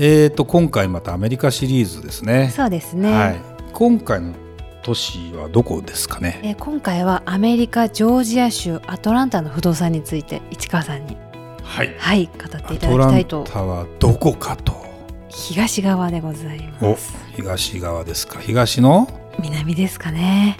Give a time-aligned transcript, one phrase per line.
[0.00, 2.52] えーと今回またアメリカシリーズですね。
[2.54, 3.40] そうですね、はい。
[3.72, 4.32] 今回の
[4.82, 6.40] 都市はどこですかね？
[6.44, 11.16] えー今回はアメリカジョージア州アトランタの不動産について市川さんに
[11.64, 11.94] はい。
[11.98, 13.44] はい語っていアただトランきたいと。
[13.44, 14.72] タはどこかと
[15.28, 17.16] 東側でございおます。
[17.34, 18.38] 東側ですか。
[18.38, 19.08] 東の？
[19.40, 20.58] 南ですかね。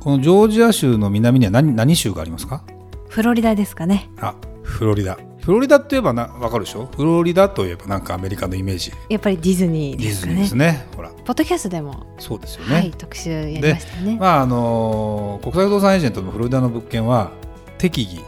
[0.00, 2.64] このジョージア州の南には何何州がありますか？
[3.08, 4.10] フロリダですかね。
[4.20, 6.88] あフロリダフロリダって言えばな分かるでしょ？
[6.96, 8.92] フロリダといえばなんかアメリカのイメージ。
[9.08, 10.32] やっぱりディズニーディですかね。
[10.32, 11.10] ズニーですねほら。
[11.10, 17.32] ポッドキャストでも、そうですよね、はい特集やりましたよねまああのー国際不動産エージェントのフロリダの物件は
[17.78, 18.22] 適宜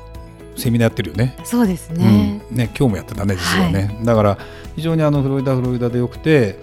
[0.60, 1.36] セミナーやってるよね。
[1.44, 3.36] そうですね、うん、ね今日もやってたね。
[3.36, 4.38] 実はね、だから
[4.74, 6.58] 非常にあのフロリダフロリダでよくて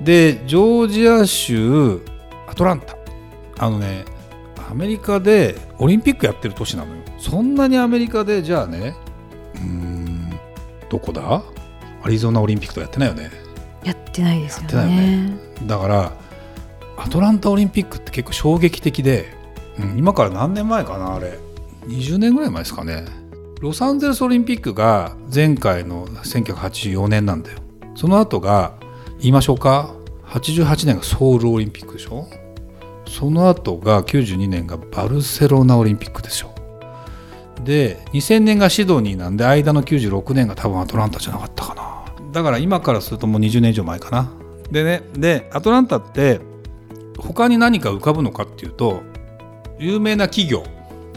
[0.00, 2.00] でジョージア州
[2.46, 2.96] アトランタ。
[3.58, 4.04] あのね
[4.70, 7.02] アメリカでオリンピックやってる都市なのよ。
[7.18, 8.94] そんなにアメリカでじゃあね
[9.54, 9.95] うーん
[10.90, 11.42] どこだ？
[12.02, 13.30] アリゾナオリンピックとかやってないよね。
[13.84, 15.38] やってないですよやってないよね。
[15.64, 16.12] だから
[16.96, 19.26] アトランタオリンピックって結構衝撃的で、
[19.78, 21.38] うん、今から何年前かなあれ。
[21.86, 23.04] 20年ぐらい前ですかね。
[23.60, 27.58] ロサンゼルスオリンピックが前回の1984年なんだよ。
[27.94, 28.74] その後が
[29.18, 29.94] 言いましょうか
[30.26, 32.28] 88年がソウルオリンピックでしょ。
[33.08, 36.54] その後が92年がバルセロナオリンピックでしょ
[37.64, 42.04] で2000年がシドニーなんで間の96年が多分アトランタじゃなかったかな。
[42.32, 44.30] だから今からするともう20年以上前かな。
[44.70, 46.40] でねでアトランタって
[47.18, 49.02] 他に何か浮かぶのかっていうと
[49.78, 50.64] 有名な企業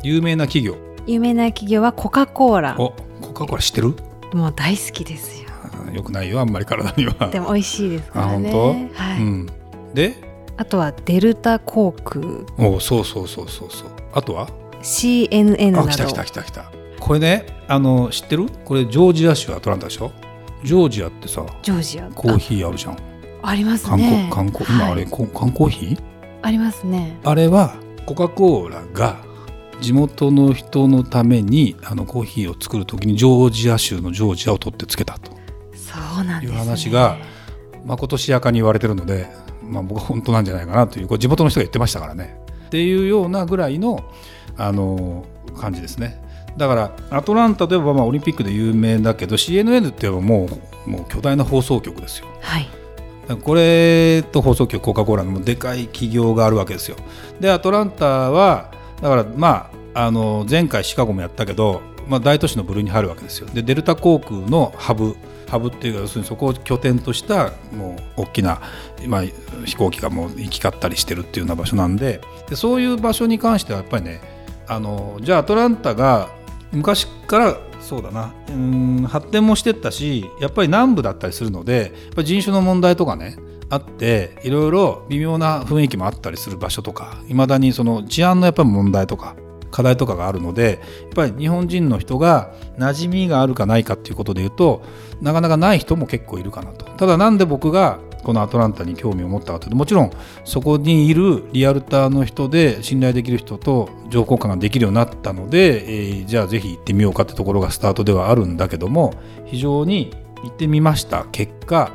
[0.03, 0.77] 有名な企業。
[1.07, 2.75] 有名な企業はコカ・コーラ。
[2.79, 3.95] おコカ・コーラ知ってる？
[4.33, 5.49] もう大好きですよ。
[5.87, 7.29] あよくないよあんまり体には。
[7.31, 8.49] でも美味しいですからね。
[8.49, 9.21] あ本当、はい。
[9.21, 9.49] うん、
[9.93, 10.15] で？
[10.57, 12.21] あとはデルタ航空
[12.57, 13.89] おそうそうそうそうそう。
[14.13, 14.49] あとは？
[14.81, 15.89] CNN など。
[15.89, 16.71] あ来た来た来た来た。
[16.99, 18.47] これねあの知ってる？
[18.65, 20.11] これジョージア州アトランタでしょ？
[20.63, 22.09] ジョージアってさジョージア。
[22.09, 22.93] コーヒーあるじゃん。
[22.93, 22.97] あ
[23.41, 24.29] ありますね。
[24.33, 25.11] 缶コ今あれ、はい。
[25.11, 26.01] こ缶コーヒー
[26.41, 27.19] ありますね。
[27.23, 27.75] あれは
[28.05, 29.17] コカ・コーラが
[29.81, 35.31] 地元の人のためにあのコーヒーを作る時にジョージア州のジョージアを取ってつけたと。
[35.73, 37.17] そうなんです、いうね、話が
[37.85, 39.29] まことしやかに言われてるので、
[39.63, 42.39] まあ、僕は本当なんじゃないかなというこれ地元の人が言ってましたからね
[42.69, 44.03] っていうようなぐらいの
[44.57, 45.25] あの
[45.57, 46.21] 感じですね
[46.55, 50.47] だからアトランタといえばまあオリンピックで有名だけど CNN って言えばも
[50.85, 52.67] うもう巨大な放送局ですよはい
[53.37, 56.97] これと放送局コカ・コーラのでかい企業があるわけですよ。
[57.39, 63.47] でアトランタはだからまああの前回シカゴもやったけど、まあ、大都市の部類に入るわけですよ。
[63.53, 65.15] でデルタ航空のハブ
[65.49, 68.61] ハブっていうか要するにそこを拠点としたもう大きな、
[69.07, 69.23] まあ、
[69.65, 74.21] 飛行機がもう行き交ったりしてるっていうような場所なんででそういう場所に関してはやっぱりね
[74.67, 76.29] あのじゃあアトランタが
[76.71, 83.37] 昔からそうだなうん発展もしてったしやっぱり南部だったりするのでやっぱ人種の問題とかね
[83.69, 89.35] あっていろいろ微妙な雰囲気もあったりする場所とかいまだにその治安のやっぱり問題とか
[89.71, 94.83] 課題とかがあるのでやっぱり日本人の人が馴染みがあるかないかっていうことで言うと
[95.21, 96.85] なかなかない人も結構いるかなと。
[96.85, 100.11] ただなんで僕がこのアトランタに興味を持ったかというともちろん
[100.43, 109.13] そこにいるリアルターの人で信頼できる人と情報交換ができるようになったので、えーじゃあぜひ行ってみようかってところがスタートではあるんだけども
[109.45, 110.13] 非常に
[110.43, 111.91] 行ってみました結果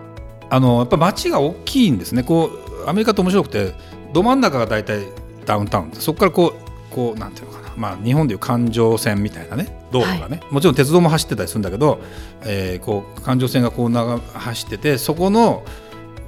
[0.51, 2.23] あのやっぱ街が大きいんですね。
[2.23, 3.75] こうアメリカって面白くて
[4.13, 5.07] ど真ん中が大体
[5.47, 7.64] ダウンタウンそこからこうこうなんていうのかな。
[7.77, 12.01] まあ日本でいう環状線みたいなね道路がね、もちろん鉄道も走ってたりするんだけど、
[12.43, 15.65] えーこう環状線がこう長走っててそこの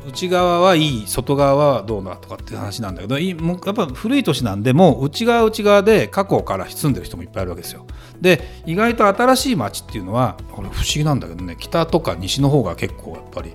[0.07, 7.87] 内側はいい外側はどうだとかって話なんだけどいもうやっぱ古い都市なんでもう内側は内側で過去から住んでる人もいっぱいいるわけですよ。
[8.21, 13.53] で意外と新しい町っていうのはこれ不思議なんだけどね北とか西の方が結構やっぱり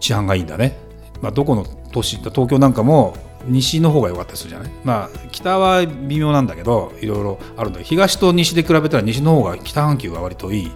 [0.00, 0.78] 治安がいいんだね。
[1.20, 3.16] まあ、どこの都市東京なんかも
[3.46, 4.70] 西の方が良かったりするじゃない？
[4.84, 10.70] まあ北は微妙なんだけどいろいろあるんだけど東と西で比べたら西の方が北半球が割といい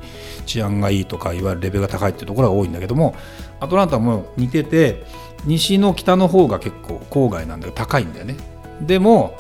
[0.46, 3.14] 治安がいいとかいわゆるレベルが高いっていうところが多いんだけども
[3.60, 5.04] アトランタも似てて
[5.44, 8.36] 西の北の方が結構郊外なんだけど高いんだよね。
[8.80, 9.36] でも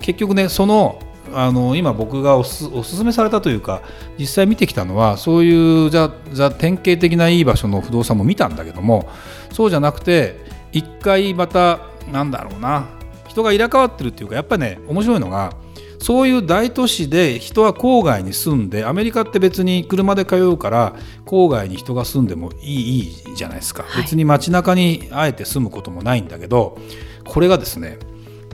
[0.00, 1.00] 結局ねその
[1.34, 3.82] あの今僕がおすおすめされたというか
[4.18, 9.06] 実際見てきたのはそういうじゃじゃ典型的ないい場所の不動産も見たんだけども
[9.52, 10.36] そうじゃなくて
[10.72, 11.80] 一回また
[12.12, 12.98] なんだろうな。
[13.28, 15.52] 人が入れ替わってるっていうかやっぱりね面白いのが
[16.00, 20.94] そういう大都市で人は郊外に住んでアメリカって別に車で通うから
[21.26, 26.78] 郊外に人が住んでもいいいいじゃないですか、はい、別に街中にあえて住むこともないんだけど
[27.24, 27.98] これがですね、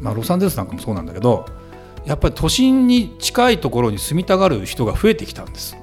[0.01, 1.47] まあ、ロサンゼルスなんかもそうなんだけど
[2.07, 5.77] やっぱり都心に近いところに住みたがる人が増えてきたんです。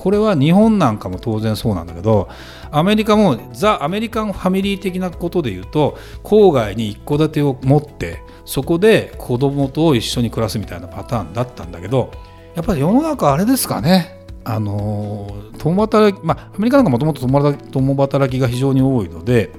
[0.00, 2.30] これは日本なんかも当然そうなんだけど
[2.70, 12.12] アメリカもザ・アメリカンファミリー的なことで言うと郊外に一戸建てを持ってそこで子供と一緒に暮らすみたいなパターンだったんだけど
[12.54, 14.18] やっぱり世の中あれですかね。
[14.42, 19.50] あの共働きまあアメリカなんかもともと共働きが非常に多いので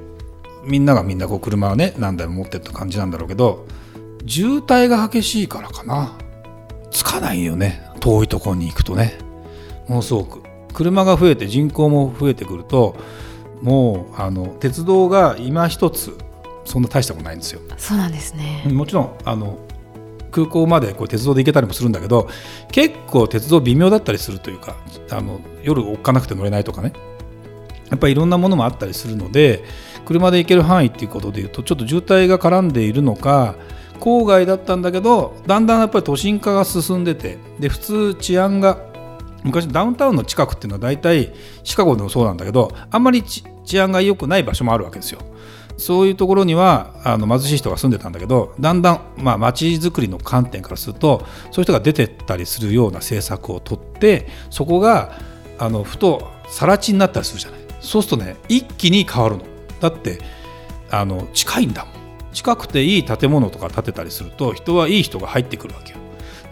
[0.66, 3.68] みんながみんなこう車をね何台も持ってった感じなんだろうけど
[4.26, 6.18] 渋滞が激しいからかな。
[6.90, 7.84] つかないよね。
[8.00, 9.31] 遠いとこに行くとね。
[9.92, 10.42] ものすごく。
[10.74, 12.96] 車が増えて人口も増えてくると
[13.62, 16.18] もうあの鉄道が今一つ
[16.64, 17.60] そんな大したことないんですよ。
[17.78, 18.64] そうなんですね。
[18.72, 19.60] もちろんあの
[20.32, 22.30] 空港までこう鉄道で行けたりもするんだけど
[22.72, 24.78] 結構鉄道微妙だったりするというか
[25.10, 26.94] あの夜おっかなくて乗れないとかね。
[27.90, 29.66] やっぱりいろんなものもあったりするので
[30.06, 33.56] 車で行ける範囲っていうことでいうとちょっと渋滞が絡んでいるのか
[34.00, 38.91] 郊外だったんだけどだんだんやっぱり都心化が進んでてで普通治安が
[39.44, 41.34] 昔ダウンタウンの近くっていうのは大体
[41.64, 45.20] シカゴでもそうなんだけどあんまり治安が良くない場所もあるわけですよ。
[45.78, 55.18] そういうところにはあの貧しい人が住んでたんだけどだんだんまあ街づくりの観点からするとそういう人が出てったりするような政策を取ってそこが
[55.58, 57.62] あのふと更地になったりするじゃない。
[57.80, 59.44] そうするとね一気に変わるの。
[59.80, 60.20] だって
[60.92, 61.94] あの近いんだもん。
[62.32, 66.00] 近くていい建物とか建てたりすると人はいい人が入ってくるわけよ。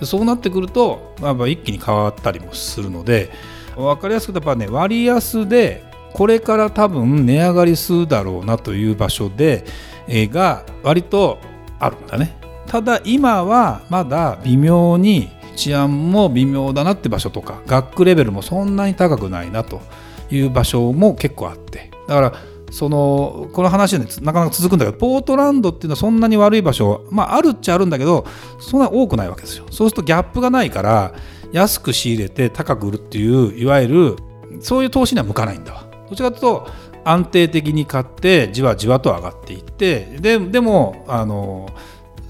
[0.05, 3.29] そうなってくると、まあ、一気に変わったりもするので
[3.75, 9.63] 分かりやすくやっぱね割安でこれから多分値上がりするだろうなという場所で、
[10.07, 11.39] えー、が割と
[11.79, 12.35] あるんだね。
[12.67, 19.81] ただ今はまだ微妙に治安も微妙だなって場所とか学区レベルもそんなに高くないなと
[20.29, 21.89] いう場所も結構あって。
[22.07, 22.33] だから
[22.71, 28.25] そのこの話は、ね、なかなか続くんだけどポートランドっていうのはそんなに悪い場所、まあ、あるっちゃあるんだけど
[28.59, 29.65] そんな多くないわけですよ。
[29.71, 31.13] そうするとギャップがないから
[31.51, 34.15] 安く仕入れて高く売るっていういわゆる
[34.61, 35.85] そういう投資には向かないんだわ。
[36.09, 36.67] どちらかというと
[37.05, 41.69] 安定的に買ってじわじわと上がっていってででもあの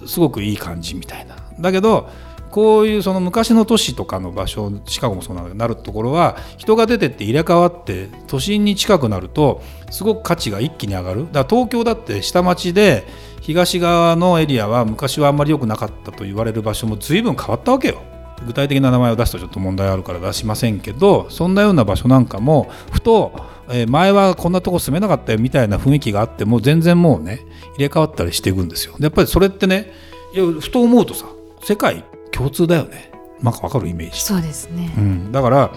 [0.06, 1.36] すごくいい感じみたいな。
[1.60, 2.10] だけど
[2.52, 9.62] こういうその昔の都市とかの場所シカゴもそうなるところは人が出てって入れ替わって都心に近くなると
[9.92, 13.06] すごく価値が一気に上がるだから東京だって下町で
[13.42, 18.02] 東側のエリアは昔はあんまり良くなかったと言われる場所も随分変わったわけよ。
[18.46, 23.34] 具体的な名前を出すとちょっと問題あるから出しませんけどそんなような場所なんかもふと、
[23.70, 27.42] え前はこんなとこ住めなかったよみたいな雰囲気があっても全然もうね
[27.76, 28.96] 入れ替わったりしていくんですよ。
[29.00, 29.92] やっぱりそれってね
[30.34, 31.26] いやふと思うとさ
[31.62, 32.04] 世界
[32.40, 33.12] 共通だよね。
[33.42, 34.22] なんか分かるイメージ。
[34.22, 35.72] そうですね、うん、だから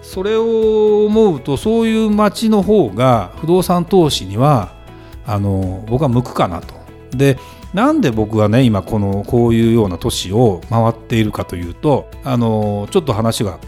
[0.00, 4.74] それを思うとそういう街の方が不動産投資には
[5.26, 6.74] あの僕は向くかなと。
[7.16, 7.38] で
[7.72, 13.58] なんで僕がね今このこういうような都市を回っているかというとあのちょっと話が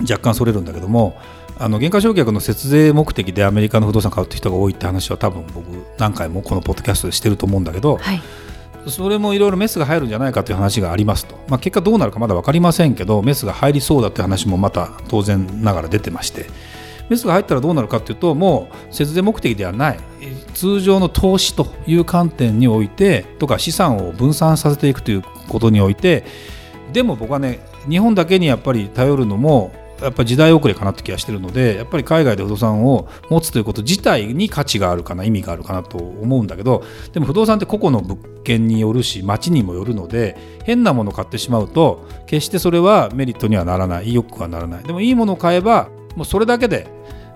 [0.00, 1.18] 若干それるんだけども
[1.58, 5.66] あの減価償却の節税目的でアメリカの不動産買うって人が多いって話は多分僕
[5.98, 8.22] 何回もこのポッドキャストでしてると思うんだけど、はい、
[8.86, 16.46] それもいろいろメスが入るんじゃないかという話がありますと、まあ、結果どうなるかまだ分かりませんけどメスが入りそうだという話もまた当然ながら出てまして。
[17.08, 19.98] メスが入ったらどうなるかというともう節税目的ではない。
[20.54, 26.24] 通常の投資という観点においてとか資産を分散させていくということにおいて。
[26.92, 44.84] でも僕はね日本だけにやっぱり頼るのもやっぱ時代遅れかなって気がしてるのでやっぱり海外で不動産を持つということ自体に価値があるかな意味があるかなと思うんだけどでも不動産って個々の物件によるし町にもよるので変なものを買ってしまうと決してそれはメリットにはならない意欲はならない。
[44.84, 46.88] でもいいものを買えばもうそれだけで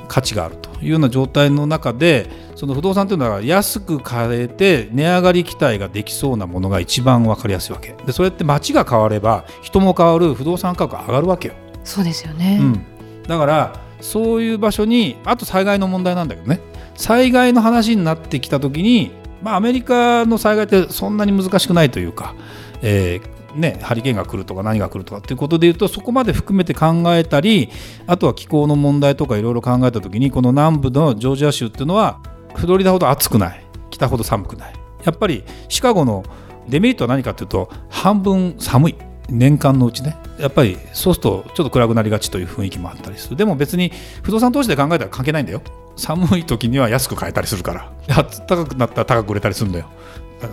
[0.08, 7.94] 価値があるというような状態の中でその不動産というのは安く買えて値上がり期待ができそうなものが一番分かりやすいわけ。
[8.06, 11.54] でそれって街が変われば人も変わる不動産価格が上がるわけよ。
[11.84, 12.86] そうですよね、うん、
[13.28, 16.60] だからそういう場所にあと災害の問題なんだけどね。
[16.96, 19.12] 災害の話になってきた時に、
[19.42, 22.34] まあ、アメリカの災害ってそんなに難しくないというか、
[22.82, 27.70] えーね、ハリケーンが来るとか何が来るとかっていうことでいうとそこまで含めて考えたり
[28.06, 32.20] あとは気候の問題とかいろいろ考えた時にこの南部のジョージア州っていうのは
[32.54, 33.64] フロリダほど暑くない。
[33.90, 34.74] 北ほど寒くない。
[35.04, 36.24] やっぱりシカゴの
[36.68, 38.96] デメリットは何かというと半分寒い。
[39.28, 40.16] 年間のうちね。
[40.38, 43.36] やっぱりそうするとちょっと暗くなりがちという雰囲気もあったりする。
[43.36, 45.62] でも別に不動産投資で考えたら関係ないんだよ。
[45.96, 47.92] 寒い時には安く買えたりするから。
[48.46, 49.86] 暖かくなったら高く売れたりするんだよ。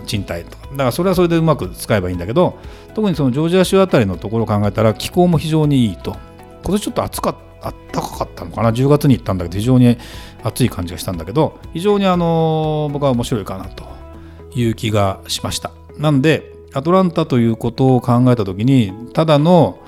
[0.06, 0.68] 賃貸とか。
[0.70, 2.58] だからそれはそれでうまく使えばいいんだけど
[2.94, 6.16] 特にそのジョージア州あたりのところを考えたら気候も非常にいいと。
[6.62, 8.72] 今年ちょっと暑かった暖かかったのかな。
[8.72, 9.96] 10月に行ったんだけど非常に
[10.42, 13.84] 暑い感じがしたんだけど非常にあの僕は面白いかなと
[14.54, 15.70] いう気がしました。
[15.98, 19.78] なんでアトランタということを考えた時にただの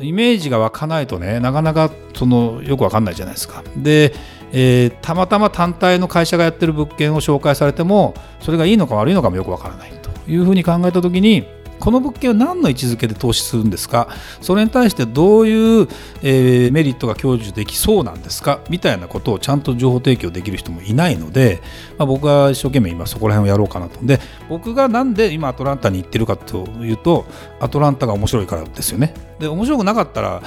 [0.00, 3.62] イメージが湧かないとねなかなかそのよくわかんないじゃないですか。
[3.76, 4.12] で
[4.56, 11.44] えー、たまたま単体の会社がやってる物件を紹介されてもそれがいいのか悪いのかもよくわからないというふうに考えた時に
[11.80, 14.08] この物件は何の位置づけで投資するんですか？
[14.40, 15.88] それに対してどういう、
[16.22, 18.60] えー、メリットが享受できそうなんですか？
[18.70, 21.60] みたいなことをちゃんと情報提供できる人もいないので、
[21.98, 24.04] まあ、僕は一生懸命今そこら辺をやろうかなと。
[24.04, 27.26] で僕がなんで今アトランタに行ってるかというと
[27.60, 29.14] アトランタが面白いからですよね。
[29.38, 30.42] で面白くなかったら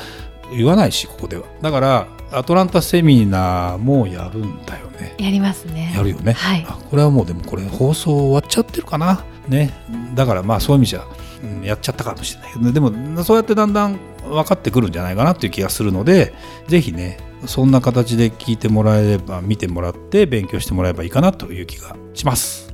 [0.51, 1.44] 言わないしここでは。
[1.62, 5.16] だからアトランタセミナーもやるんだよね。
[5.18, 5.94] やりますね。
[5.96, 9.24] やるよね、はい、これはもうでもこれ放送終わっちゃってるかな。
[9.48, 9.74] ね。
[10.16, 11.06] だからまあそういう意味じゃ、
[11.44, 16.34] うん、やっちゃったかもしれないけど、ね、でもそうやってだんだん分かってくるんじゃないかなっていう気がするので
[16.68, 22.74] ぜひねそんな形で聞いてもらえれば見てもらって勉強してもらえばいいかなという気がします。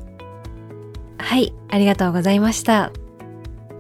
[1.20, 1.54] はい。
[1.70, 2.92] ありがとうございました。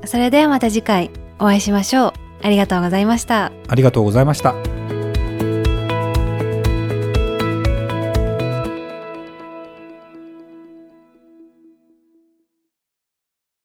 [0.06, 3.52] それではまた次回お会いしましょうありがとうございました。
[3.68, 4.73] ありがとうございました。